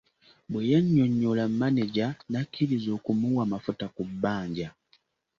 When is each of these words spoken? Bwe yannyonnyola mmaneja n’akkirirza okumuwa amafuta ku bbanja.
Bwe 0.51 0.61
yannyonnyola 0.71 1.43
mmaneja 1.51 2.07
n’akkirirza 2.31 2.89
okumuwa 2.97 3.39
amafuta 3.45 3.85
ku 3.95 4.01
bbanja. 4.09 4.69